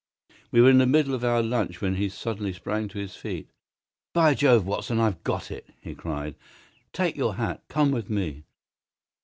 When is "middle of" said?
0.87-1.23